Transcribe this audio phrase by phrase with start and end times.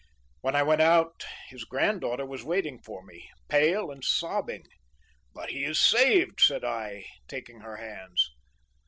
[0.39, 5.79] "When I went out his granddaughter was waiting for me, pale and sobbing.—"'But he is
[5.79, 8.31] saved,' said I, taking her hands.